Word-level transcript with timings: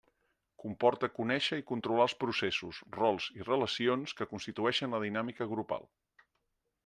Comporta 0.61 1.09
conéixer 1.17 1.59
i 1.59 1.65
controlar 1.71 2.07
els 2.09 2.15
processos, 2.23 2.79
rols 2.95 3.27
i 3.41 3.47
relacions 3.51 4.17
que 4.21 4.29
constitueixen 4.33 4.95
la 4.97 5.03
dinàmica 5.05 5.51
grupal. 5.55 5.89